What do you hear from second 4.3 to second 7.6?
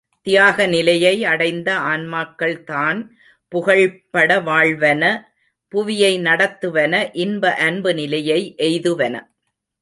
வாழுவன புவியை நடத்துவன இன்ப